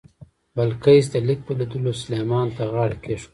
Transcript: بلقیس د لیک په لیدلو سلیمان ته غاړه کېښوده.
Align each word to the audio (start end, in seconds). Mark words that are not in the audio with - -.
بلقیس 0.55 1.05
د 1.13 1.15
لیک 1.27 1.39
په 1.47 1.53
لیدلو 1.59 1.91
سلیمان 2.03 2.47
ته 2.57 2.63
غاړه 2.73 2.97
کېښوده. 3.03 3.29